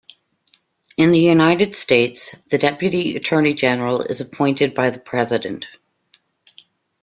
In 0.97 1.11
the 1.11 1.19
United 1.19 1.75
States, 1.75 2.33
the 2.47 2.57
Deputy 2.57 3.15
Attorney 3.15 3.53
General 3.53 4.01
is 4.01 4.19
appointed 4.19 4.73
by 4.73 4.89
the 4.89 4.97
President. 4.99 5.67